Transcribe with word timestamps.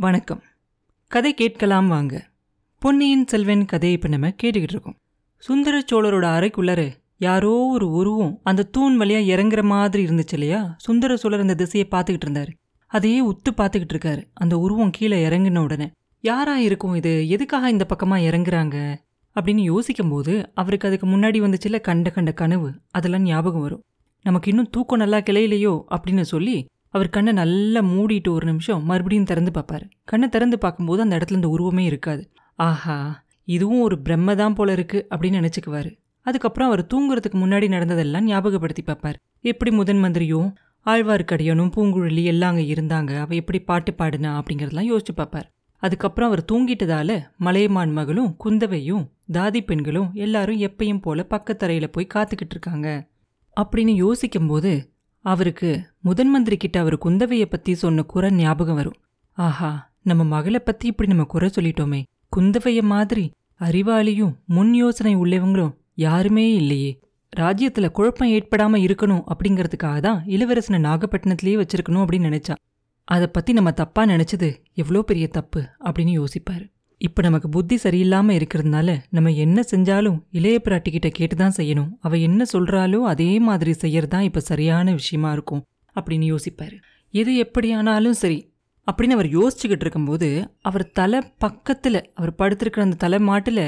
வணக்கம். 0.00 0.42
கதை 1.08 1.34
கேட்கலாம் 1.34 1.88
வாங்க. 1.88 2.28
பொன்னியின் 2.78 3.26
செல்வன் 3.26 3.64
கதையை 3.64 3.96
இப்போ 3.96 4.08
நம்ம 4.08 4.28
கேட்டுக்கிட்டு 4.28 4.68
இருக்கோம். 4.68 4.94
சுந்தர 5.38 5.82
சோழரோட 5.92 6.24
அறைக்குள்ளார 6.24 6.90
யாரோ 7.18 7.56
ஒரு 7.56 7.90
உருவம் 7.90 8.40
அந்த 8.42 8.62
தூண் 8.62 9.02
வழியா 9.02 9.18
இறங்குற 9.18 9.62
மாதிரி 9.62 10.04
இருந்துச்சு 10.04 10.32
இல்லையா? 10.32 10.74
சுந்தர 10.78 11.16
சோழர் 11.16 11.40
அந்த 11.40 11.54
திசையை 11.54 11.88
பார்த்துக்கிட்டு 11.90 12.24
இருந்தாரு. 12.26 12.48
அதையே 12.86 13.24
உத்து 13.24 13.50
பார்த்துக்கிட்டு 13.56 13.92
இருக்காரு. 13.92 14.24
அந்த 14.32 14.58
உருவம் 14.58 14.90
கீழே 14.90 15.28
இறங்கின 15.28 15.58
உடனே 15.58 15.90
யாரா 16.20 16.58
இருக்கும் 16.58 16.94
இது? 16.94 17.28
எதுக்காக 17.28 17.70
இந்த 17.70 17.86
பக்கமா 17.88 18.08
இறங்குறாங்க? 18.08 18.94
அப்படின்னு 19.40 19.60
யோசிக்கும்போது 19.60 20.50
அவருக்கு 20.54 20.88
அதுக்கு 20.88 21.06
முன்னாடி 21.06 21.54
வந்துச்சுல 21.54 21.80
கண்ட 21.80 22.10
கண்ட 22.10 22.32
கனவு. 22.32 22.72
அதெல்லாம் 22.90 23.22
ஞாபகம் 23.22 23.60
வரும். 23.60 23.84
நமக்கு 24.22 24.50
இன்னும் 24.50 24.70
தூக்கம் 24.70 24.98
நல்லா 24.98 25.18
கிளையிலையோ? 25.18 25.82
அப்படின்னு 25.90 26.20
சொல்லி 26.20 26.66
அவர் 26.90 27.08
கண்ணை 27.08 27.32
நல்லா 27.32 27.80
மூடிட்டு 27.80 28.28
ஒரு 28.28 28.46
நிமிஷம் 28.46 28.84
மறுபடியும் 28.84 29.24
திறந்து 29.24 29.50
பார்ப்பார். 29.50 29.88
கண்ணை 30.04 30.28
திறந்து 30.28 30.58
பார்க்கும்போது 30.58 31.02
அந்த 31.02 31.18
இடத்துல 31.18 31.30
இந்த 31.30 31.48
உருவமே 31.48 31.84
இருக்காது. 31.84 32.30
ஆஹா 32.54 33.24
இதுவும் 33.44 33.80
ஒரு 33.80 33.98
பிரம்ம 33.98 34.34
தான் 34.34 34.54
போல 34.54 34.72
இருக்கு 34.72 35.06
அப்படின்னு 35.10 35.40
நினச்சிக்குவார். 35.40 35.98
அதுக்கப்புறம் 36.22 36.68
அவர் 36.68 36.86
தூங்குறதுக்கு 36.94 37.38
முன்னாடி 37.40 37.68
நடந்ததெல்லாம் 37.68 38.24
ஞாபகப்படுத்தி 38.24 38.82
பார்ப்பார். 38.82 39.16
எப்படி 39.40 39.70
முதன் 39.70 40.04
மந்திரியும் 40.04 40.54
ஆழ்வார்க்கடியனும் 40.86 41.72
பூங்குழலி 41.76 42.22
எல்லாம் 42.24 42.50
அங்கே 42.50 42.74
இருந்தாங்க 42.74 43.20
அவ 43.20 43.34
எப்படி 43.34 43.58
பாட்டு 43.60 43.92
பாடினா 43.92 44.30
அப்படிங்கிறதெல்லாம் 44.40 44.90
யோசிச்சு 44.90 45.14
பார்ப்பார். 45.16 45.48
அதுக்கப்புறம் 45.76 46.28
அவர் 46.28 46.44
தூங்கிட்டதால 46.52 47.10
மலையமான் 47.36 47.92
மகளும் 47.92 48.36
குந்தவையும் 48.44 49.04
தாதி 49.32 49.60
பெண்களும் 49.60 50.12
எல்லாரும் 50.12 50.58
எப்பயும் 50.58 51.00
போல 51.00 51.26
பக்கத்தரையில 51.30 51.86
போய் 51.86 52.12
காத்துக்கிட்டு 52.14 52.50
இருக்காங்க. 52.50 52.88
அப்படின்னு 53.56 53.94
யோசிக்கும்போது 53.94 54.89
அவருக்கு 55.24 55.70
முதன் 56.00 56.28
மந்திரி 56.28 56.56
கிட்ட 56.56 56.80
அவர் 56.80 56.96
குந்தவைய 56.98 57.44
பத்தி 57.44 57.74
சொன்ன 57.74 58.02
குறை 58.02 58.30
ஞாபகம் 58.30 58.74
வரும். 58.74 58.98
ஆஹா 59.32 59.92
நம்ம 60.02 60.24
மகளை 60.24 60.58
பத்தி 60.58 60.86
இப்படி 60.86 61.08
நம்ம 61.08 61.24
குறை 61.24 61.50
சொல்லிட்டோமே. 61.54 62.02
குந்தவைய 62.36 62.82
மாதிரி 62.82 63.24
அறிவாளியும் 63.60 64.34
முன் 64.46 64.74
யோசனை 64.74 65.16
உள்ளவங்களும் 65.16 65.76
யாருமே 65.94 66.54
இல்லையே. 66.54 67.00
ராஜ்யத்துல 67.36 67.88
குழப்பம் 67.88 68.28
ஏற்படாம 68.28 68.78
இருக்கணும் 68.86 69.24
அப்படிங்கிறதுக்காக 69.32 70.00
தான் 70.00 70.24
இளவரசனை 70.26 70.78
நாகப்பட்டினத்திலேயே 70.86 71.58
வச்சிருக்கணும் 71.62 72.04
அப்படின்னு 72.04 72.28
நினைச்சா. 72.30 72.54
அதை 73.04 73.26
பத்தி 73.26 73.52
நம்ம 73.52 73.70
தப்பா 73.70 74.04
நினைச்சது 74.04 74.48
எவ்வளோ 74.74 75.02
பெரிய 75.02 75.28
தப்பு 75.28 75.60
அப்படின்னு 75.84 76.12
யோசிப்பாரு. 76.20 76.66
இப்போ 77.00 77.22
நமக்கு 77.22 77.48
புத்தி 77.48 77.76
சரியில்லாமல் 77.82 78.36
இருக்கிறதுனால 78.38 78.98
நம்ம 79.10 79.30
என்ன 79.30 79.60
செஞ்சாலும் 79.70 80.18
இளைய 80.30 80.60
பிராட்டிக்கிட்ட 80.64 81.08
கேட்டுதான் 81.18 81.56
செய்யணும். 81.56 81.90
அவ 82.00 82.16
என்ன 82.16 82.44
சொல்கிறாலோ 82.52 82.98
அதே 83.02 83.38
மாதிரி 83.38 83.72
செய்யறது 83.72 84.08
தான் 84.08 84.22
இப்போ 84.22 84.40
சரியான 84.40 84.92
விஷயமா 84.92 85.32
இருக்கும் 85.32 85.62
அப்படின்னு 85.96 86.26
யோசிப்பாரு. 86.32 86.76
எது 87.10 87.36
எப்படியானாலும் 87.36 88.12
சரி 88.12 88.52
அப்படின்னு 88.86 89.16
அவர் 89.16 89.26
யோசிச்சுக்கிட்டு 89.26 89.80
இருக்கும்போது 89.80 90.50
அவர் 90.60 90.90
தலை 90.90 91.20
பக்கத்தில் 91.38 92.12
அவர் 92.14 92.34
படுத்திருக்கிற 92.38 92.80
அந்த 92.80 92.96
தலை 92.96 93.18
மாட்டில் 93.18 93.64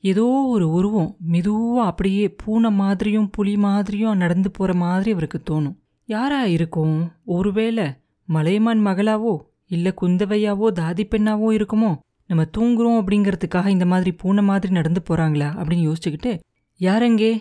ஏதோ 0.00 0.24
ஒரு 0.24 0.70
உருவம் 0.70 1.16
மெதுவாக 1.18 1.88
அப்படியே 1.88 2.34
பூனை 2.44 2.70
மாதிரியும் 2.70 3.30
புலி 3.30 3.56
மாதிரியும் 3.56 4.16
நடந்து 4.16 4.50
போகிற 4.50 4.78
மாதிரி 4.78 5.10
அவருக்கு 5.10 5.40
தோணும். 5.50 5.76
யாரா 6.08 6.44
இருக்கும்? 6.44 6.96
ஒருவேளை 7.24 7.86
மலையமான் 8.28 8.86
மகளாவோ 8.86 9.36
இல்லை 9.66 9.92
குந்தவையாவோ 10.00 10.66
தாதி 10.80 11.04
பெண்ணாவோ 11.10 11.48
இருக்குமோ? 11.58 11.92
நம்ம 12.26 12.44
தூங்குறோம் 12.58 13.04
அப்படிங்கிறதுக்காக 13.04 13.66
இந்த 13.66 13.86
மாதிரி 13.86 14.12
பூனை 14.12 14.42
மாதிரி 14.42 14.72
நடந்து 14.72 15.02
போகிறாங்களா 15.10 15.48
அப்படின்னு 15.56 15.92
யோசிச்சுக்கிட்டு 15.92 16.40
யாரெங்கே 16.80 17.38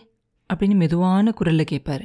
அப்படின்னு 0.54 0.76
மெதுவான 0.76 1.32
குரலில் 1.32 1.66
கேட்பாரு 1.72 2.04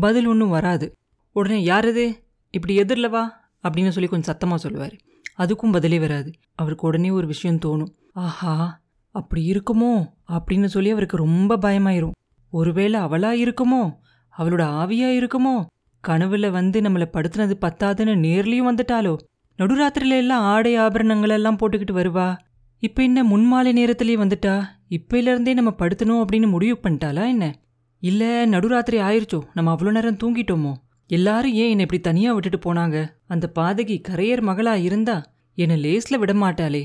பதில் 0.00 0.26
ஒன்றும் 0.26 0.48
வராது. 0.48 0.92
உடனே 1.32 1.62
யார் 1.62 1.88
இது? 1.88 2.24
இப்படி 2.50 2.74
எதிரில் 2.74 3.08
வா 3.08 3.50
அப்படின்னு 3.62 3.88
சொல்லி 3.88 4.08
கொஞ்சம் 4.08 4.22
சத்தமாக 4.22 4.60
சொல்லுவார். 4.60 4.96
அதுக்கும் 5.38 5.72
பதிலே 5.72 5.98
வராது. 5.98 6.32
அவருக்கு 6.54 6.86
உடனே 6.86 7.10
ஒரு 7.10 7.26
விஷயம் 7.26 7.58
தோணும். 7.58 7.94
ஆஹா 8.12 8.80
அப்படி 9.10 9.50
இருக்குமோ? 9.50 10.06
அப்படின்னு 10.28 10.64
சொல்லி 10.64 10.90
அவருக்கு 10.90 11.16
ரொம்ப 11.16 11.56
பயமாயிரும். 11.56 12.10
ஒருவேளை 12.50 13.00
அவளா 13.00 13.32
இருக்குமோ? 13.46 13.96
அவளோட 14.38 14.62
ஆவியா 14.62 15.10
இருக்குமோ? 15.16 15.66
கனவுல 16.08 16.50
வந்து 16.50 16.80
நம்மளை 16.80 17.06
படுத்துனது 17.12 17.54
பத்தாதுன்னு 17.60 18.14
நேர்லேயும் 18.26 18.68
வந்துட்டாலோ 18.70 19.16
நடுராத்திரில 19.58 20.16
எல்லாம் 20.16 20.42
ஆடை 20.42 20.76
ஆபரணங்கள் 20.76 21.30
எல்லாம் 21.30 21.56
போட்டுக்கிட்டு 21.58 21.94
வருவா. 21.94 22.38
இப்ப 22.82 23.02
என்ன 23.02 23.24
முன்மாலை 23.24 23.72
நேரத்திலேயே 23.72 24.16
வந்துட்டா? 24.16 24.64
இப்பையில 24.90 25.28
இருந்தே 25.30 25.54
நம்ம 25.54 25.74
படுத்தணும் 25.78 26.20
அப்படின்னு 26.22 26.48
முடிவு 26.48 26.78
பண்ணிட்டாளா 26.82 27.26
என்ன? 27.26 27.58
இல்ல 28.02 28.46
நடுராத்திரி 28.46 28.98
ஆயிருச்சோ? 29.00 29.40
நம்ம 29.54 29.74
அவ்வளோ 29.74 29.90
நேரம் 29.90 30.20
தூங்கிட்டோமோ? 30.24 30.72
எல்லாரும் 31.06 31.52
ஏன் 31.52 31.70
என்னை 31.70 31.80
இப்படி 31.80 32.00
தனியா 32.00 32.32
விட்டுட்டு 32.32 32.60
போனாங்க? 32.66 32.96
அந்த 33.26 33.52
பாதகி 33.54 33.96
கரையர் 34.08 34.44
மகளா 34.50 34.74
இருந்தா 34.82 35.16
என்னை 35.54 35.76
லேஸ்ல 35.84 36.18
விட 36.18 36.32
மாட்டாளே 36.32 36.84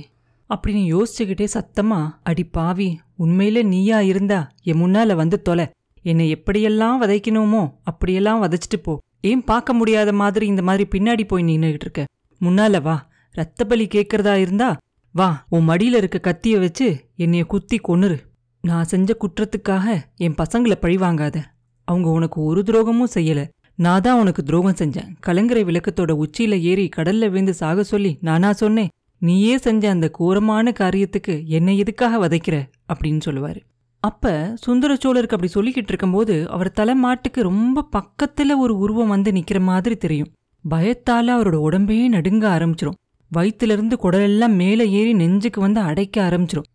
அப்படின்னு 0.49 0.83
யோசிச்சுக்கிட்டே 0.93 1.47
சத்தமா 1.53 2.09
அடி 2.23 2.43
பாவி 2.43 2.99
உண்மையில 3.19 3.63
நீயா 3.63 4.01
இருந்தா 4.01 4.51
என் 4.63 4.81
முன்னால 4.81 5.15
வந்து 5.15 5.41
தொலை. 5.41 5.67
என்னை 6.01 6.25
எப்படியெல்லாம் 6.35 6.97
வதைக்கணுமோ 7.01 7.73
அப்படியெல்லாம் 7.83 8.41
வதைச்சிட்டு 8.43 8.79
போ. 8.83 8.99
ஏன் 9.21 9.43
பார்க்க 9.43 9.73
முடியாத 9.73 10.13
மாதிரி 10.13 10.45
இந்த 10.47 10.61
மாதிரி 10.61 10.87
பின்னாடி 10.95 11.23
போய் 11.27 11.43
நின்னுகிட்டு 11.43 11.85
இருக்க? 11.87 12.05
முன்னால 12.43 12.81
வா. 12.81 12.95
ரத்த 13.31 13.65
பலி 13.65 13.87
கேட்கறதா 13.87 14.33
இருந்தா 14.35 14.77
வா. 15.11 15.45
உன் 15.49 15.67
மடியில 15.67 16.01
இருக்க 16.01 16.19
கத்திய 16.19 16.59
வச்சு 16.59 16.87
என்னைய 17.15 17.45
குத்தி 17.45 17.79
கொன்னுரு. 17.87 18.17
நான் 18.61 18.83
செஞ்ச 18.83 19.17
குற்றத்துக்காக 19.19 20.01
என் 20.15 20.35
பசங்களை 20.35 20.75
பழிவாங்காத 20.75 21.43
அவங்க 21.87 22.09
உனக்கு 22.09 22.41
ஒரு 22.41 22.61
துரோகமும் 22.61 23.17
செய்யல. 23.17 23.49
நான் 23.75 24.01
தான் 24.01 24.19
உனக்கு 24.19 24.43
துரோகம் 24.43 24.79
செஞ்சேன். 24.79 25.09
கலங்கரை 25.19 25.63
விளக்கத்தோட 25.65 26.23
உச்சியில 26.23 26.59
ஏறி 26.59 26.89
கடல்ல 26.95 27.19
விழுந்து 27.19 27.53
சாக 27.53 27.83
சொல்லி 27.83 28.17
நானா 28.21 28.51
சொன்னேன். 28.51 28.89
நீயே 29.17 29.57
செஞ்ச 29.57 29.89
அந்த 29.89 30.09
கோரமான 30.09 30.73
காரியத்துக்கு 30.79 31.45
என்னை 31.45 31.77
எதுக்காக 31.77 32.27
வதைக்கிற? 32.27 32.69
அப்படின்னு 32.93 33.19
சொல்லுவாரு. 33.25 33.61
அப்ப 33.99 34.51
சுந்தர 34.55 34.93
சோழருக்கு 34.93 35.37
அப்படி 35.37 35.51
சொல்லிக்கிட்டு 35.55 35.91
இருக்கும்போது 35.93 36.49
அவர் 36.49 36.71
தலை 36.71 36.95
மாட்டுக்கு 36.95 37.41
ரொம்ப 37.41 37.87
பக்கத்துல 37.97 38.57
ஒரு 38.57 38.77
உருவம் 38.77 39.07
வந்து 39.07 39.31
நிக்கிற 39.31 39.61
மாதிரி 39.61 39.95
தெரியும். 39.95 40.31
பயத்தால 40.69 41.35
அவரோட 41.35 41.55
உடம்பே 41.55 42.07
நடுங்க 42.07 42.57
ஆரம்பிச்சிரும். 42.57 42.99
வயிற்றுலேருந்து 43.35 43.93
குடலெல்லாம் 44.03 44.55
மேலே 44.55 44.89
ஏறி 44.89 45.13
நெஞ்சுக்கு 45.13 45.61
வந்து 45.61 45.79
அடைக்க 45.79 46.29
ஆரம்பிச்சிரும். 46.29 46.69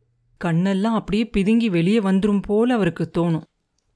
கண்ணெல்லாம் 0.45 0.95
அப்படியே 0.95 1.31
பிதுங்கி 1.37 1.67
வெளியே 1.67 1.99
வந்துரும் 1.99 2.43
போல 2.43 2.75
அவருக்கு 2.75 3.11
தோணும். 3.19 3.43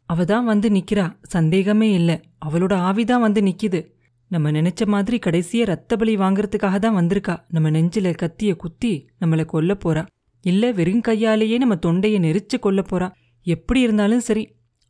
அவ 0.07 0.25
தான் 0.25 0.45
வந்து 0.45 0.69
நிக்கிறா. 0.69 1.17
சந்தேகமே 1.23 1.93
இல்லை. 1.93 2.21
அவளோட 2.47 2.75
ஆவிதான் 2.75 3.21
வந்து 3.21 3.41
நிக்குது. 3.41 3.91
நம்ம 4.29 4.51
நினைச்ச 4.51 4.87
மாதிரி 4.87 5.19
கடைசியே 5.19 5.65
ரத்த 5.65 5.97
பலி 5.97 6.17
வாங்குறதுக்காக 6.17 6.79
தான் 6.79 6.97
வந்திருக்கா. 6.97 7.39
நம்ம 7.49 7.71
நெஞ்சில 7.71 8.15
கத்திய 8.23 8.57
குத்தி 8.57 9.09
நம்மளை 9.21 9.45
கொல்ல 9.45 9.77
போறா. 9.85 10.07
இல்ல 10.41 10.73
வெறும் 10.73 11.01
கையாலேயே 11.01 11.59
நம்ம 11.59 11.75
தொண்டைய 11.75 12.19
நெரிச்சு 12.19 12.59
கொல்ல 12.59 12.85
போறா. 12.93 13.13
எப்படி 13.43 13.81
இருந்தாலும் 13.81 14.21
சரி 14.21 14.49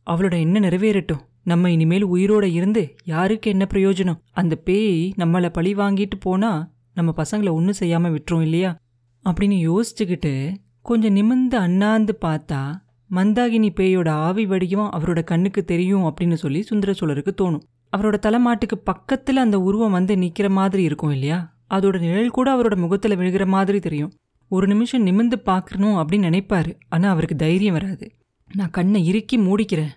அவளோட 0.09 0.39
என்ன 0.39 0.59
நிறைவேறட்டும். 0.59 1.19
நம்ம 1.43 1.71
இனிமேல் 1.71 2.07
உயிரோட 2.07 2.43
இருந்து 2.43 2.95
யாருக்கு 3.03 3.51
என்ன 3.51 3.67
பிரயோஜனம்? 3.73 4.19
அந்த 4.31 4.55
பேய் 4.55 5.13
நம்மளை 5.17 5.49
பழி 5.49 5.75
வாங்கிட்டு 5.75 6.17
போனா 6.19 6.71
நம்ம 6.93 7.13
பசங்களை 7.17 7.51
ஒன்றும் 7.51 7.73
செய்யாமல் 7.73 8.13
விட்டுரும் 8.13 8.41
இல்லையா? 8.41 8.77
அப்படின்னு 9.25 9.59
யோசிச்சுக்கிட்டு 9.69 10.55
கொஞ்சம் 10.81 11.11
நிமிர்ந்து 11.11 11.57
அண்ணாந்து 11.57 12.17
பார்த்தா 12.21 12.81
மந்தாகினி 13.11 13.69
பேயோட 13.75 14.09
ஆவி 14.09 14.45
வடிவம் 14.45 14.91
அவரோட 14.91 15.23
கண்ணுக்கு 15.23 15.63
தெரியும் 15.63 16.03
அப்படின்னு 16.03 16.33
சொல்லி 16.33 16.61
சுந்தர 16.61 16.91
சோழருக்கு 16.91 17.31
தோணும். 17.41 17.63
அவரோட 17.97 18.15
தலைமாட்டுக்கு 18.19 18.75
பக்கத்தில் 18.83 19.37
அந்த 19.37 19.59
உருவம் 19.59 19.91
வந்து 19.91 20.17
நிற்கிற 20.17 20.49
மாதிரி 20.49 20.83
இருக்கும் 20.83 21.11
இல்லையா? 21.11 21.55
அதோட 21.69 21.99
நிழல் 21.99 22.29
கூட 22.29 22.55
அவரோட 22.55 22.75
முகத்தில் 22.75 23.17
விழுகிற 23.17 23.45
மாதிரி 23.45 23.79
தெரியும். 23.79 24.13
ஒரு 24.47 24.67
நிமிஷம் 24.67 25.01
நிமிர்ந்து 25.01 25.39
பார்க்கணும் 25.39 25.95
அப்படின்னு 25.95 26.27
நினைப்பாரு. 26.29 26.75
ஆனால் 26.89 27.11
அவருக்கு 27.11 27.35
தைரியம் 27.35 27.73
வராது. 27.73 28.11
நான் 28.53 28.69
கண்ணை 28.69 29.05
இறுக்கி 29.05 29.37
மூடிக்கிறேன். 29.39 29.93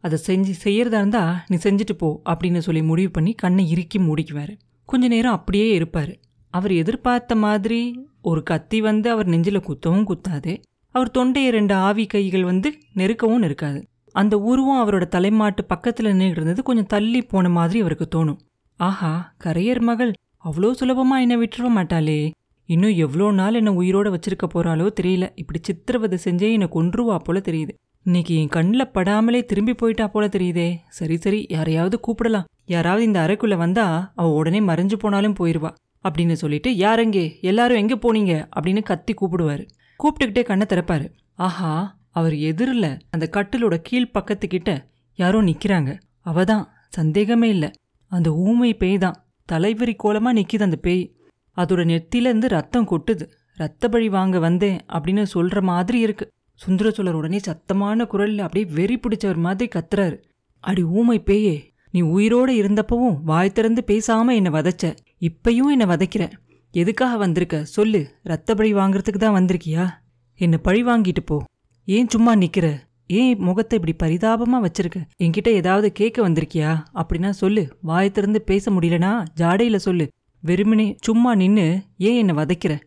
அதை 0.00 0.18
செஞ்சு 0.26 0.52
செய்யறதா 0.64 0.98
இருந்தா 1.00 1.44
நீ 1.46 1.56
செஞ்சுட்டு 1.56 1.94
போ 1.98 2.08
அப்படின்னு 2.30 2.58
சொல்லி 2.58 2.82
முடிவு 2.82 3.10
பண்ணி 3.10 3.32
கண்ணை 3.32 3.70
இறுக்கி 3.70 3.98
மூடிக்குவாரு. 3.98 4.54
கொஞ்ச 4.84 5.08
நேரம் 5.08 5.32
அப்படியே 5.32 5.78
இருப்பாரு. 5.78 6.14
அவர் 6.54 6.72
எதிர்பார்த்த 6.72 7.34
மாதிரி 7.34 7.80
ஒரு 8.22 8.42
கத்தி 8.42 8.80
வந்து 8.80 9.10
அவர் 9.10 9.26
நெஞ்சில் 9.26 9.60
குத்தவும் 9.60 10.06
குத்தாது. 10.10 10.62
அவர் 10.94 11.10
தொண்டைய 11.18 11.48
ரெண்டு 11.48 11.74
ஆவி 11.74 12.06
கைகள் 12.06 12.44
வந்து 12.44 12.68
நெருக்கவும் 12.94 13.42
நெருக்காது. 13.42 13.80
அந்த 14.12 14.38
உருவம் 14.38 14.80
அவரோட 14.80 15.04
தலைமாட்டு 15.16 15.62
பக்கத்துல 15.74 16.12
நின்றுருந்தது 16.20 16.62
கொஞ்சம் 16.62 16.86
தள்ளி 16.86 17.22
போன 17.22 17.48
மாதிரி 17.48 17.80
அவருக்கு 17.80 18.08
தோணும். 18.14 18.38
ஆஹா 18.76 19.34
கரையர் 19.44 19.80
மகள் 19.80 20.12
அவ்வளோ 20.44 20.70
சுலபமா 20.80 21.20
என்னை 21.20 21.36
விட்டுற 21.36 21.68
மாட்டாளே. 21.76 22.30
இன்னும் 22.68 22.94
எவ்வளோ 22.94 23.30
நாள் 23.30 23.54
என்னை 23.54 23.72
உயிரோட 23.76 24.08
வச்சிருக்க 24.08 24.44
போகிறாளோ 24.46 24.86
தெரியல. 25.00 25.28
இப்படி 25.34 25.58
சித்திரவதை 25.62 26.18
செஞ்சே 26.24 26.52
என்னை 26.52 26.68
கொன்றுவா 26.74 27.16
போல 27.18 27.38
தெரியுது. 27.38 27.74
இன்னைக்கு 28.04 28.34
என் 28.34 28.48
கண்ணில் 28.48 28.90
படாமலே 28.94 29.44
திரும்பி 29.44 29.74
போயிட்டா 29.74 30.06
போல 30.06 30.26
தெரியுதே. 30.26 30.76
சரி 30.88 31.16
சரி 31.16 31.46
யாரையாவது 31.48 32.00
கூப்பிடலாம். 32.06 32.44
யாராவது 32.64 33.04
இந்த 33.04 33.26
அறைக்குள்ளே 33.26 33.56
வந்தா 33.56 34.12
அவ 34.14 34.30
உடனே 34.30 34.60
மறைஞ்சு 34.60 34.94
போனாலும் 34.94 35.34
போயிடுவா 35.40 35.74
அப்படின்னு 36.08 36.32
சொல்லிட்டு 36.32 36.70
யாரெங்கே 36.70 37.40
எல்லாரும் 37.40 37.76
எங்கே 37.76 37.96
போனீங்க? 37.96 38.48
அப்படின்னு 38.56 38.82
கத்தி 38.82 39.14
கூப்பிடுவாரு. 39.14 39.68
கூப்பிட்டுக்கிட்டே 39.98 40.42
கண்ணை 40.42 40.66
திறப்பாரு. 40.68 41.10
ஆஹா 41.34 41.98
அவர் 42.10 42.36
எதிரில் 42.36 42.98
அந்த 43.10 43.28
கட்டிலோட 43.32 43.76
கீழ் 43.82 44.10
பக்கத்துக்கிட்ட 44.14 44.84
யாரோ 45.14 45.42
நிக்கிறாங்க. 45.42 46.00
அவதான் 46.26 46.66
சந்தேகமே 46.88 47.48
இல்லை. 47.48 47.70
அந்த 48.06 48.30
ஊமை 48.30 48.74
பேய் 48.74 48.98
தான். 48.98 49.24
தலைவரி 49.52 49.94
கோலமா 50.04 50.32
நிற்கிது 50.32 50.62
அந்த 50.62 50.76
பேய். 50.76 51.16
அதோட 51.56 51.84
நெத்திலேருந்து 51.92 52.46
ரத்தம் 52.46 52.88
கொட்டுது. 52.88 53.30
ரத்த 53.54 53.88
பழி 53.88 54.08
வாங்க 54.08 54.38
வந்தேன் 54.38 54.78
அப்படின்னு 54.88 55.22
சொல்கிற 55.22 55.62
மாதிரி 55.62 55.98
இருக்கு. 55.98 56.30
சுந்தரச்சோழர் 56.66 57.12
உடனே 57.12 57.40
சத்தமான 57.46 58.06
குரலில் 58.06 58.38
அப்படியே 58.38 58.72
வெறி 58.74 58.98
பிடிச்சவர் 58.98 59.36
மாதிரி 59.36 59.70
கத்துறாரு. 59.74 60.22
அடி 60.60 60.82
ஊமை 60.82 61.18
பேயே 61.18 61.72
நீ 61.90 62.02
உயிரோட 62.02 62.50
இருந்தப்பவும் 62.50 63.20
வாய் 63.22 63.52
திறந்து 63.52 63.84
பேசாம 63.86 64.34
என்னை 64.34 64.52
வதைச்ச. 64.52 64.96
இப்பயும் 65.20 65.70
என்னை 65.70 65.86
வதைக்கிற. 65.86 66.30
எதுக்காக 66.70 67.16
வந்திருக்க? 67.16 67.64
சொல்லு. 67.64 68.10
ரத்த 68.22 68.54
பழி 68.54 68.74
வாங்குறதுக்கு 68.74 69.18
தான் 69.18 69.44
வந்திருக்கியா? 69.44 69.88
என்னை 70.34 70.58
பழி 70.58 70.84
வாங்கிட்டு 70.84 71.20
போ. 71.26 71.44
ஏன் 71.84 72.08
சும்மா 72.08 72.34
நிற்கிற 72.34 72.88
ஏன் 73.06 73.38
முகத்தை 73.38 73.78
இப்படி 73.78 73.96
பரிதாபமாக 73.96 74.66
வச்சிருக்க? 74.66 75.02
என்கிட்ட 75.22 75.48
ஏதாவது 75.48 75.92
கேட்க 75.92 76.28
வந்திருக்கியா? 76.28 76.82
அப்படின்னா 76.94 77.30
சொல்லு. 77.30 77.76
வாய் 77.82 78.10
திறந்து 78.10 78.42
பேச 78.42 78.70
முடியலனா 78.70 79.24
ஜாடையில் 79.36 79.76
சொல்லு. 79.76 80.08
வெறுமனே 80.40 80.96
சும்மா 81.00 81.34
நின்று 81.34 81.82
ஏன் 81.96 82.28
என்னை 82.28 82.44
வதைக்கிற? 82.44 82.80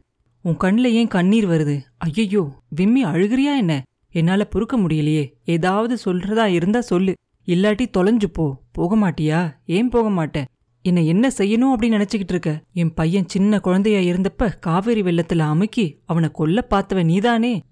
உன் 0.46 0.58
கண்ணில் 0.58 0.94
ஏன் 0.94 1.08
கண்ணீர் 1.08 1.48
வருது? 1.48 1.82
ஐயையோ 1.98 2.52
விம்மி 2.70 3.06
அழுகிறியா 3.06 3.58
என்ன? 3.58 3.84
என்னால 4.12 4.46
பொறுக்க 4.46 4.80
முடியலையே. 4.80 5.34
ஏதாவது 5.46 5.98
சொல்றதா 6.06 6.46
இருந்தா 6.46 6.82
சொல்லு. 6.82 7.14
இல்லாட்டி 7.46 7.86
தொலைஞ்சு 7.98 8.26
போ. 8.34 8.62
போக 8.72 8.96
மாட்டியா? 8.96 9.54
ஏன் 9.66 9.90
போக 9.90 10.10
மாட்டேன் 10.10 10.46
என்னை 10.82 11.08
என்ன 11.08 11.28
செய்யணும் 11.38 11.74
அப்படின்னு 11.76 11.98
நினைச்சுக்கிட்டு 11.98 12.30
இருக்க? 12.30 12.64
என் 12.74 12.94
பையன் 12.94 13.28
சின்ன 13.28 13.60
குழந்தையா 13.60 14.00
இருந்தப்ப 14.00 14.60
காவேரி 14.60 15.02
வெள்ளத்துல 15.02 15.38
அமுக்கி 15.38 16.00
அவனை 16.06 16.30
கொல்ல 16.34 16.68
பார்த்தவ 16.70 17.04
நீதானே? 17.04 17.64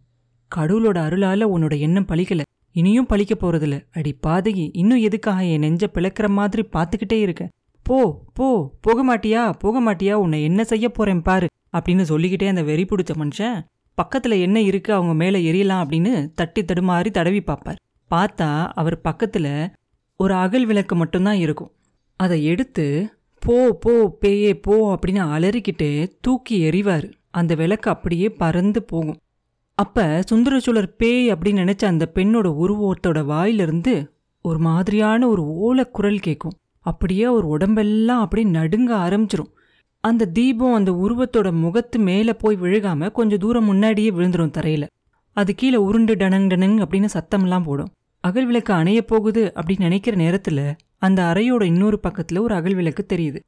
கடவுளோட 0.56 0.98
அருளால 1.08 1.48
உன்னோட 1.56 1.80
எண்ணம் 1.80 2.08
பழிக்கல. 2.08 2.42
இனியும் 2.72 3.06
பழிக்க 3.06 3.36
போறதில்ல. 3.36 3.86
அடி 3.92 4.18
பாதகி 4.28 4.70
இன்னும் 4.74 4.98
எதுக்காக 4.98 5.46
என் 5.46 5.60
நெஞ்ச 5.60 5.90
பிளக்கிற 5.94 6.30
மாதிரி 6.30 6.68
பார்த்துக்கிட்டே 6.74 7.22
இருக்க? 7.22 7.50
போ 7.84 8.24
போ. 8.34 8.78
போக 8.82 9.16
மாட்டியா? 9.16 9.54
போக 9.60 9.82
மாட்டியா? 9.82 10.14
உன்னை 10.14 10.44
என்ன 10.44 10.64
செய்ய 10.64 10.90
போறேன் 10.90 11.22
பாரு. 11.22 11.48
அப்படின்னு 11.78 12.02
சொல்லிக்கிட்டே 12.02 12.48
அந்த 12.48 12.64
வெறி 12.64 12.86
பிடிச்ச 12.86 13.12
மனுஷன் 13.14 13.62
பக்கத்துல 13.98 14.42
என்ன 14.42 14.62
இருக்கு? 14.62 14.94
அவங்க 14.94 15.14
மேல 15.14 15.38
எரியலாம் 15.38 15.82
அப்படின்னு 15.84 16.32
தட்டி 16.36 16.62
தடுமாறி 16.62 17.10
தடவி 17.12 17.42
பார்ப்பார். 17.42 17.80
பார்த்தா 18.12 18.68
அவர் 18.74 19.02
பக்கத்துல 19.04 19.74
ஒரு 20.18 20.34
அகல் 20.34 20.66
விளக்கு 20.66 20.96
மட்டும்தான் 20.96 21.36
இருக்கும். 21.36 21.72
அதை 22.16 22.46
எடுத்து 22.46 22.86
போ 23.40 23.74
போ 23.74 24.18
பேயே 24.20 24.54
போ 24.54 24.96
அப்படின்னு 24.96 25.22
அலறிக்கிட்டு 25.36 26.12
தூக்கி 26.22 26.70
எறிவார். 26.70 27.12
அந்த 27.32 27.56
விளக்கு 27.56 27.90
அப்படியே 27.90 28.30
பறந்து 28.30 28.84
போகும். 28.84 29.20
அப்ப 29.78 30.24
சுந்தரச்சூழர் 30.32 30.96
பேய் 30.98 31.32
அப்படின்னு 31.32 31.62
நினைச்ச 31.64 31.86
அந்த 31.86 32.12
பெண்ணோட 32.16 32.48
உருவத்தோட 32.64 33.26
வாயிலிருந்து 33.26 34.14
ஒரு 34.42 34.60
மாதிரியான 34.60 35.28
ஒரு 35.28 35.44
ஓலக்குரல் 35.68 36.18
கேட்கும் 36.18 36.58
அப்படியே 36.80 37.28
ஒரு 37.28 37.48
உடம்பெல்லாம் 37.48 38.20
அப்படியே 38.20 38.50
நடுங்க 38.50 38.96
ஆரம்பிச்சிரும். 38.98 39.52
அந்த 40.02 40.26
தீபம் 40.26 40.74
அந்த 40.74 40.92
உருவத்தோட 40.92 41.52
முகத்து 41.52 42.00
மேல 42.00 42.34
போய் 42.34 42.58
விழுகாம 42.62 43.12
கொஞ்சம் 43.12 43.40
தூரம் 43.40 43.66
முன்னாடியே 43.66 44.12
விழுந்துரும் 44.12 44.54
தரையில. 44.58 44.88
அது 45.34 45.56
கீழே 45.56 45.76
உருண்டு 45.76 46.16
டனங் 46.16 46.48
டனங் 46.48 46.82
அப்படின்னு 46.82 47.08
சத்தம்லாம் 47.14 47.64
போடும். 47.64 47.92
அகல் 48.20 48.46
விளக்கு 48.46 48.74
அணைய 48.74 49.02
போகுது 49.02 49.54
அப்படின்னு 49.56 49.80
நினைக்கிற 49.80 50.18
நேரத்துல 50.18 50.76
அந்த 50.98 51.24
அறையோட 51.24 51.64
இன்னொரு 51.64 52.00
பக்கத்துல 52.08 52.40
ஒரு 52.40 52.56
அகல் 52.56 52.76
விளக்கு 52.76 53.06
தெரியுது. 53.14 53.40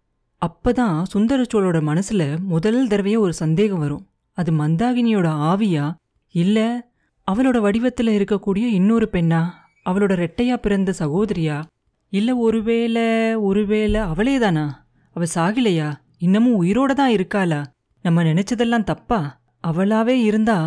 அப்பதான் 0.46 1.04
சுந்தரச்சோழோட 1.14 1.82
மனசுல 1.82 2.40
முதல் 2.40 2.88
தடவையே 2.88 3.18
ஒரு 3.18 3.34
சந்தேகம் 3.34 3.80
வரும். 3.80 4.08
அது 4.34 4.52
மந்தாகினியோட 4.52 5.28
ஆவியா? 5.30 5.94
இல்ல 6.32 6.88
அவளோட 7.32 7.58
வடிவத்துல 7.58 8.10
இருக்கக்கூடிய 8.12 8.66
இன்னொரு 8.72 9.10
பெண்ணா? 9.12 9.44
அவளோட 9.90 10.14
ரெட்டையா 10.14 10.54
பிறந்த 10.54 10.94
சகோதரியா? 11.00 11.64
இல்ல 12.10 12.36
ஒருவேளை 12.36 13.36
ஒருவேளை 13.36 14.02
அவளேதானா? 14.02 14.70
அவ 15.14 15.26
சாகிலையா? 15.36 15.94
இன்னமும் 16.26 16.64
உயிரோட 16.64 16.92
தான் 16.94 17.12
இருக்காளா? 17.12 17.66
நம்ம 18.02 18.24
நினைச்சதெல்லாம் 18.24 18.84
தப்பா? 18.84 19.20
அவளாவே 19.68 20.16
இருந்தா 20.24 20.58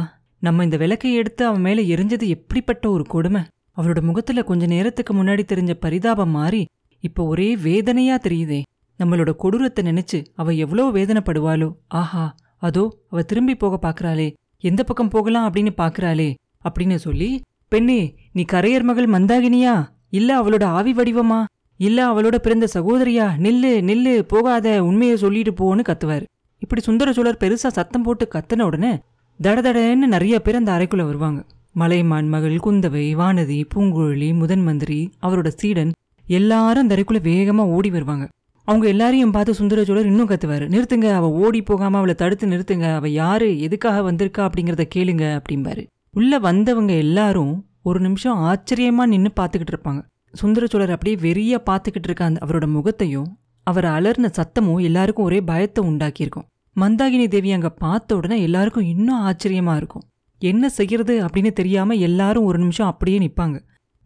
நம்ம 0.43 0.65
இந்த 0.65 0.77
விளக்கை 0.77 1.15
எடுத்து 1.15 1.47
அவன் 1.47 1.61
மேல 1.61 1.81
எரிஞ்சது 1.81 2.27
எப்படிப்பட்ட 2.27 2.91
ஒரு 2.91 3.05
கொடுமை? 3.05 3.43
அவளோட 3.77 4.01
முகத்துல 4.01 4.43
கொஞ்ச 4.43 4.67
நேரத்துக்கு 4.67 5.13
முன்னாடி 5.15 5.43
தெரிஞ்ச 5.53 5.73
பரிதாபம் 5.75 6.31
மாறி 6.31 6.67
இப்ப 7.05 7.25
ஒரே 7.25 7.57
வேதனையா 7.57 8.17
தெரியுதே. 8.19 8.63
நம்மளோட 8.99 9.33
கொடூரத்தை 9.37 9.83
நினைச்சு 9.83 10.25
அவ 10.35 10.53
எவ்வளோ 10.53 10.85
வேதனைப்படுவாளோ? 10.89 11.69
ஆஹா 11.89 12.35
அதோ 12.59 12.85
அவ 13.11 13.23
திரும்பி 13.23 13.55
போக 13.55 13.79
பாக்குறாளே. 13.89 14.29
எந்த 14.61 14.85
பக்கம் 14.85 15.09
போகலாம் 15.09 15.53
அப்படின்னு 15.53 15.73
பாக்குறாளே. 15.77 16.35
அப்படின்னு 16.69 16.95
சொல்லி 16.95 17.31
பெண்ணே 17.69 18.01
நீ 18.33 18.45
கரையர் 18.53 18.83
மகள் 18.83 19.09
மந்தாகினியா? 19.09 19.75
இல்ல 20.09 20.31
அவளோட 20.41 20.65
ஆவி 20.65 20.95
வடிவமா? 20.95 21.41
இல்ல 21.77 21.99
அவளோட 22.13 22.37
பிறந்த 22.37 22.67
சகோதரியா? 22.75 23.27
நில்லு 23.39 23.73
நில்லு 23.91 24.19
போகாத 24.19 24.85
உண்மையை 24.85 25.17
சொல்லிட்டு 25.17 25.53
போன்னு 25.53 25.81
கத்துவார். 25.89 26.25
இப்படி 26.59 26.81
சுந்தர 26.81 27.13
சோழர் 27.13 27.37
பெருசா 27.41 27.71
சத்தம் 27.79 28.03
போட்டு 28.03 28.29
கத்துன 28.35 28.63
உடனே 28.63 28.99
தடதடன்னு 29.43 30.07
நிறைய 30.15 30.41
பேர் 30.41 30.55
அந்த 30.55 30.73
அறைக்குள்ள 30.73 31.05
வருவாங்க. 31.05 31.45
மலைமான் 31.73 32.29
மகள் 32.29 32.57
குந்தவை 32.57 33.05
வானதி 33.17 33.65
பூங்குழலி 33.75 34.35
முதன் 34.35 34.63
மந்திரி 34.63 35.11
அவரோட 35.23 35.49
சீடன் 35.49 35.93
எல்லாரும் 36.27 36.83
அந்த 36.83 36.95
அறைக்குள்ள 36.95 37.21
வேகமா 37.29 37.65
ஓடி 37.77 37.91
வருவாங்க. 37.91 38.29
அவங்க 38.65 38.89
எல்லாரையும் 38.89 39.31
பார்த்து 39.31 39.55
சுந்தர 39.55 39.85
சோழர் 39.85 40.07
இன்னும் 40.07 40.29
கத்துவாரு. 40.29 40.65
நிறுத்துங்க 40.69 41.13
அவ 41.13 41.31
ஓடி 41.31 41.63
போகாம 41.63 41.97
அவளை 41.97 42.15
தடுத்து 42.15 42.47
நிறுத்துங்க. 42.47 42.95
அவ 42.95 43.09
யாரு 43.09 43.61
எதுக்காக 43.61 44.13
வந்திருக்கா? 44.13 44.49
அப்படிங்கறத 44.49 44.85
கேளுங்க 44.95 45.41
அப்படிம்பாரு. 45.41 45.87
உள்ள 46.13 46.39
வந்தவங்க 46.39 46.93
எல்லாரும் 46.93 47.67
ஒரு 47.83 48.01
நிமிஷம் 48.01 48.39
ஆச்சரியமா 48.39 49.05
நின்னு 49.07 49.31
பார்த்துக்கிட்டு 49.41 49.73
இருப்பாங்க. 49.73 50.03
சுந்தரச்சோழர் 50.41 50.95
அப்படியே 50.95 51.17
வெறியா 51.25 51.59
பார்த்துக்கிட்டு 51.69 52.09
இருக்க 52.09 52.25
அந்த 52.25 52.41
அவரோட 52.47 52.67
முகத்தையும் 52.67 53.29
அவர் 53.67 53.85
அலர்ன 53.85 54.27
சத்தமும் 54.39 54.83
எல்லாருக்கும் 54.83 55.25
ஒரே 55.25 55.41
பயத்தை 55.41 55.81
உண்டாக்கியிருக்கும். 55.85 56.47
மந்தாகினி 56.77 57.29
தேவி 57.29 57.51
அங்கே 57.53 57.71
பார்த்த 57.79 58.17
உடனே 58.17 58.37
எல்லாருக்கும் 58.43 58.85
இன்னும் 58.85 59.23
ஆச்சரியமா 59.23 59.75
இருக்கும். 59.77 60.05
என்ன 60.43 60.69
செய்யறது 60.69 61.15
அப்படின்னு 61.27 61.53
தெரியாமல் 61.53 61.99
எல்லாரும் 61.99 62.45
ஒரு 62.45 62.59
நிமிஷம் 62.59 62.87
அப்படியே 62.87 63.19
நிற்பாங்க 63.19 63.57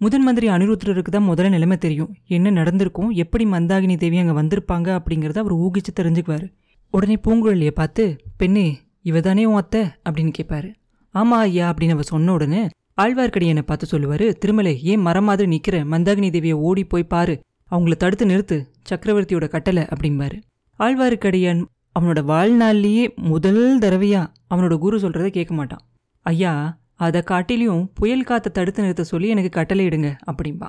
முதன் 0.00 0.22
மந்திரி 0.22 0.46
அனிருத்தருக்கு 0.48 1.10
தான் 1.10 1.28
முதல்ல 1.28 1.48
நிலைமை 1.48 1.76
தெரியும். 1.76 2.12
என்ன 2.26 2.50
நடந்திருக்கும்? 2.50 3.10
எப்படி 3.14 3.44
மந்தாகினி 3.44 3.96
தேவி 3.96 4.18
அங்கே 4.18 4.32
வந்திருப்பாங்க 4.32 4.88
அப்படிங்கிறத 4.98 5.38
அவர் 5.38 5.54
ஊகிச்சு 5.54 5.92
தெரிஞ்சுக்குவாரு. 6.00 6.46
உடனே 6.94 7.16
பூங்குழலியை 7.24 7.70
பார்த்து 7.70 8.04
பெண்ணே 8.36 8.66
இவ 9.02 9.20
தானே 9.20 9.44
உன் 9.44 9.54
அத்தை? 9.54 9.82
அப்படின்னு 10.04 10.32
கேட்பாரு 10.38 10.70
ஆமா 11.14 11.36
ஐயா 11.38 11.66
அப்படின்னு 11.72 11.90
அவ 11.90 12.02
சொன்ன 12.02 12.32
உடனே 12.32 12.62
ஆழ்வார்க்கடியனை 13.02 13.62
பார்த்து 13.62 13.86
சொல்லுவாரு 13.90 14.32
திருமலை 14.32 14.82
ஏன் 14.82 15.00
மரம் 15.00 15.24
மாதிரி 15.24 15.50
நிக்கிற? 15.50 15.76
மந்தாகினி 15.92 16.28
தேவியை 16.32 16.52
ஓடி 16.52 16.84
போய் 16.84 17.10
பாரு. 17.12 17.34
அவங்கள 17.70 17.94
தடுத்து 17.94 18.26
நிறுத்து. 18.26 18.56
சக்கரவர்த்தியோட 18.90 19.48
கட்டளை 19.48 19.82
அப்படிம்பாரு. 19.82 20.38
ஆழ்வார்க்கடியான் 20.78 21.60
அவனோட 22.00 22.20
வாழ்நாள்லயே 22.32 23.04
முதல் 23.14 23.78
தடவையா 23.78 24.26
அவனோட 24.54 24.78
குரு 24.78 24.98
சொல்றதை 24.98 25.28
கேட்க 25.28 25.54
மாட்டான். 25.54 25.80
ஐயா 26.22 26.78
அதை 26.94 27.22
காட்டிலையும் 27.30 27.88
புயல் 27.94 28.22
காற்றை 28.22 28.52
தடுத்து 28.52 28.80
நிறுத்த 28.80 29.04
சொல்லி 29.04 29.28
எனக்கு 29.28 29.48
கட்டளை 29.48 29.86
இடுங்க 29.86 30.10
அப்படிம்பா. 30.30 30.68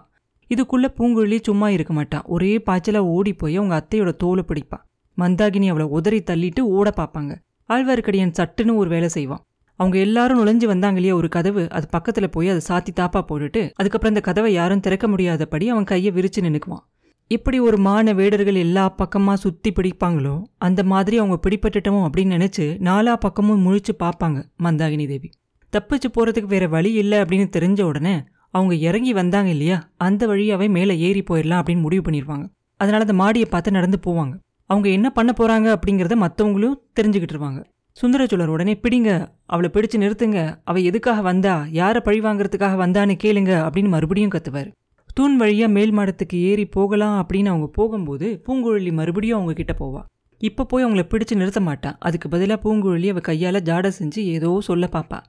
இதுக்குள்ள 0.55 0.85
பூங்குழலி 0.97 1.39
சும்மா 1.43 1.69
இருக்க 1.69 1.93
மாட்டா. 1.93 2.19
ஒரே 2.23 2.57
பாய்ச்சலா 2.57 2.97
ஓடி 2.97 3.33
போய் 3.33 3.57
அவங்க 3.57 3.75
அத்தையோட 3.77 4.15
தோலை 4.15 4.43
பிடிப்பா. 4.47 4.79
மந்தாகினி 5.17 5.67
அவளை 5.67 5.87
உதறி 5.87 6.19
தள்ளிட்டு 6.19 6.59
ஓட 6.59 6.93
பார்ப்பாங்க. 6.97 7.35
ஆழ்வார்க்கடியான் 7.69 8.37
சட்டுன்னு 8.39 8.75
ஒரு 8.75 8.89
வேலை 8.89 9.07
செய்வான். 9.07 9.45
அவங்க 9.81 9.97
எல்லாரும் 9.97 10.39
நுழைஞ்சு 10.39 10.65
வந்தாங்க 10.65 10.95
இல்லையா 10.95 11.15
ஒரு 11.15 11.29
கதவு 11.29 11.69
அது 11.69 11.87
பக்கத்துல 11.97 12.27
போய் 12.27 12.49
அதை 12.49 12.61
சாத்தி 12.67 12.99
தாப்பா 12.99 13.21
போட்டுட்டு 13.21 13.61
அதுக்கப்புறம் 13.75 14.13
அந்த 14.15 14.19
கதவை 14.19 14.53
யாரும் 14.53 14.79
திறக்க 14.79 15.07
முடியாதபடி 15.07 15.69
அவன் 15.69 15.83
கையை 15.83 16.11
விரிச்சு 16.11 16.41
நினைக்குவான் 16.41 16.83
இப்படி 17.27 17.59
ஒரு 17.59 17.77
மான 17.77 18.13
வேடர்கள் 18.13 18.55
எல்லா 18.55 18.95
பக்கமா 18.97 19.33
சுத்தி 19.33 19.71
பிடிப்பாங்களோ 19.71 20.43
அந்த 20.57 20.83
மாதிரி 20.83 21.17
அவங்க 21.17 21.49
பிடிபட்டுட்டோம் 21.49 22.07
அப்படின்னு 22.07 22.35
நினைச்சு 22.37 22.65
நாலா 22.79 23.13
பக்கமும் 23.15 23.63
முழிச்சு 23.67 23.93
பார்ப்பாங்க 23.99 24.39
மந்தாகினி 24.63 25.07
தேவி. 25.07 25.29
தப்பிச்சு 25.73 26.07
போறதுக்கு 26.15 26.45
வேற 26.45 26.67
வழி 26.67 26.93
இல்லை 26.93 27.17
அப்படின்னு 27.17 27.47
தெரிஞ்ச 27.57 27.81
உடனே 27.81 28.23
அவங்க 28.49 28.75
இறங்கி 28.75 29.13
வந்தாங்க 29.13 29.49
இல்லையா 29.49 29.77
அந்த 29.97 30.27
வழியாவே 30.27 30.69
மேலே 30.69 30.99
ஏறி 30.99 31.23
போயிடலாம் 31.29 31.61
அப்படின்னு 31.61 31.81
முடிவு 31.81 32.11
பண்ணிடுவாங்க 32.11 32.45
அதனால 32.77 33.03
அந்த 33.03 33.13
மாடியை 33.13 33.47
பார்த்து 33.49 33.71
நடந்து 33.71 33.99
போவாங்க. 34.05 34.33
அவங்க 34.65 34.89
என்ன 34.89 35.09
பண்ண 35.09 35.33
போறாங்க 35.39 35.75
அப்படிங்கறத 35.75 36.15
மற்றவங்களும் 36.15 36.79
தெரிஞ்சுக்கிட்டு 36.99 37.35
இருவாங்க 37.35 37.61
சுந்தரச்சோழர் 37.97 38.47
உடனே 38.47 38.79
பிடிங்க 38.83 39.09
அவளை 39.45 39.69
பிடிச்சு 39.73 39.97
நிறுத்துங்க. 39.97 40.57
அவள் 40.63 40.83
எதுக்காக 40.83 41.21
வந்தா? 41.21 41.65
யாரை 41.69 42.01
பழி 42.01 42.19
வாங்குறதுக்காக 42.21 42.75
வந்தான்னு 42.83 43.15
கேளுங்க 43.23 43.51
அப்படின்னு 43.65 43.87
மறுபடியும் 43.87 44.31
கத்துவார். 44.31 44.69
தூண் 45.13 45.35
வழியாக 45.37 45.71
மேல் 45.71 45.93
மாடத்துக்கு 45.97 46.37
ஏறி 46.49 46.65
போகலாம் 46.65 47.17
அப்படின்னு 47.21 47.45
அவங்க 47.45 47.67
போகும்போது 47.67 48.41
பூங்குழலி 48.45 48.91
மறுபடியும் 48.91 49.37
அவங்க 49.37 49.53
கிட்ட 49.53 49.73
போவா. 49.79 50.01
இப்போ 50.37 50.65
போய் 50.65 50.85
அவங்கள 50.85 51.03
பிடிச்சு 51.09 51.35
நிறுத்த 51.35 51.61
மாட்டா. 51.61 51.95
அதுக்கு 51.99 52.29
பதிலாக 52.29 52.59
பூங்குழலி 52.63 53.09
அவள் 53.09 53.21
கையால் 53.21 53.59
ஜாட 53.61 53.91
செஞ்சு 53.99 54.21
ஏதோ 54.35 54.61
சொல்ல 54.61 54.89
பார்ப்பா 54.91 55.19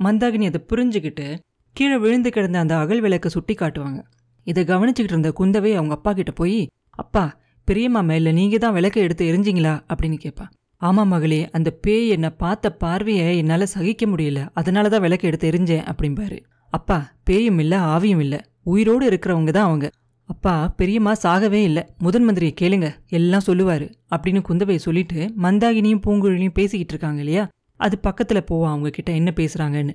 மந்தாகினி 0.00 0.46
அதை 0.46 0.60
புரிஞ்சுக்கிட்டு 0.72 1.26
கீழே 1.76 1.96
விழுந்து 1.96 2.30
கிடந்த 2.30 2.58
அந்த 2.58 2.76
அகல் 2.76 3.00
விளக்கை 3.00 3.30
சுட்டி 3.30 3.54
காட்டுவாங்க. 3.54 4.00
இதை 4.44 4.64
கவனிச்சுக்கிட்டு 4.64 5.14
இருந்த 5.16 5.32
குந்தவை 5.40 5.72
அவங்க 5.74 5.94
அப்பா 5.94 6.12
கிட்ட 6.12 6.30
போய் 6.30 6.60
அப்பா 6.90 7.24
பெரியம்மா 7.64 8.00
மேல 8.00 8.32
நீங்க 8.32 8.58
தான் 8.58 8.72
விளக்கை 8.72 9.02
எடுத்து 9.02 9.24
எரிஞ்சிங்களா? 9.32 9.74
அப்படின்னு 9.90 10.18
கேட்பா 10.24 10.46
ஆமாம் 10.80 11.08
மகளே 11.08 11.48
அந்த 11.50 11.70
பேய் 11.70 12.08
என்னை 12.08 12.30
பார்த்த 12.30 12.72
பார்வையை 12.72 13.36
என்னால் 13.36 13.66
சகிக்க 13.66 14.06
முடியல. 14.06 14.48
அதனால 14.52 14.88
தான் 14.88 15.00
விளக்கு 15.00 15.26
எடுத்து 15.28 15.50
எரிஞ்சேன் 15.50 15.86
அப்படிம்பாரு. 15.90 16.38
அப்பா 16.70 17.12
பேயும் 17.24 17.58
இல்லை 17.58 17.78
ஆவியும் 17.78 18.18
இல்லை. 18.18 18.40
உயிரோடு 18.64 19.08
இருக்கிறவங்க 19.08 19.50
தான் 19.50 19.64
அவங்க. 19.64 19.90
அப்பா 20.24 20.74
பெரியம்மா 20.76 21.12
சாகவே 21.22 21.60
இல்லை. 21.62 21.82
முதன் 21.98 22.28
மந்திரியை 22.28 22.54
கேளுங்க. 22.60 22.88
எல்லாம் 23.08 23.40
சொல்லுவார் 23.40 23.86
அப்படின்னு 24.16 24.42
குந்தவையை 24.48 24.76
சொல்லிட்டு 24.76 25.20
மந்தாகினியும் 25.42 26.04
பூங்குழலியும் 26.06 26.54
பேசிக்கிட்டு 26.54 26.92
இருக்காங்க 26.92 27.18
இல்லையா? 27.18 27.44
அது 27.80 27.98
பக்கத்தில் 27.98 28.46
போவா 28.50 28.68
அவங்க 28.68 28.90
கிட்ட 28.90 29.12
என்ன 29.12 29.32
பேசுகிறாங்கன்னு 29.36 29.94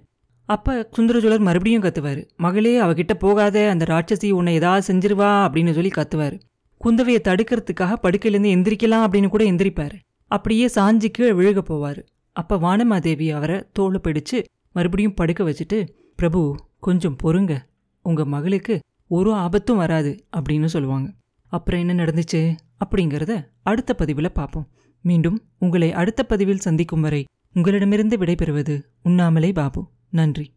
அப்போ 0.50 0.90
சுந்தரஜோலர் 0.98 1.40
மறுபடியும் 1.40 1.84
கத்துவார். 1.84 2.22
மகளே 2.36 2.82
அவகிட்ட 2.82 3.14
போகாத 3.14 3.70
அந்த 3.70 3.86
ராட்சசி 3.90 4.30
உன்னை 4.32 4.54
ஏதாவது 4.54 4.94
செஞ்சிருவா 4.94 5.30
அப்படின்னு 5.46 5.72
சொல்லி 5.72 5.92
கத்துவார். 5.96 6.36
குந்தவையை 6.82 7.20
தடுக்கிறதுக்காக 7.28 7.94
படுக்கையிலேருந்து 8.04 8.54
எந்திரிக்கலாம் 8.56 9.06
அப்படின்னு 9.06 9.28
கூட 9.28 9.44
எந்திரிப்பார். 9.44 9.96
அப்படியே 10.28 10.66
சாஞ்சி 10.66 11.06
கீழே 11.06 11.32
விழுக 11.32 11.58
போவார். 11.58 12.04
அப்போ 12.32 12.58
வானமாதேவி 12.58 13.32
அவரை 13.32 13.64
தோலை 13.74 14.00
பிடிச்சு 14.04 14.44
மறுபடியும் 14.72 15.14
படுக்க 15.14 15.44
வச்சுட்டு 15.44 15.88
பிரபு 16.16 16.58
கொஞ்சம் 16.80 17.16
பொறுங்க. 17.24 17.58
உங்கள் 18.02 18.26
மகளுக்கு 18.26 18.80
ஒரு 19.08 19.34
ஆபத்தும் 19.34 19.78
வராது 19.78 20.26
அப்படின்னு 20.38 20.66
சொல்லுவாங்க. 20.66 21.12
அப்புறம் 21.48 21.88
என்ன 21.88 22.04
நடந்துச்சு? 22.04 22.58
அப்படிங்கிறத 22.86 23.48
அடுத்த 23.64 23.94
பதிவில் 23.94 24.32
பார்ப்போம். 24.32 24.70
மீண்டும் 25.02 25.44
உங்களை 25.58 25.94
அடுத்த 25.94 26.24
பதிவில் 26.24 26.58
சந்திக்கும் 26.58 27.02
வரை 27.02 27.26
உங்களிடமிருந்து 27.54 28.18
விடைபெறுவது 28.18 28.82
உண்ணாமலே 29.04 29.52
பாபு. 29.52 29.88
நன்றி. 30.10 30.54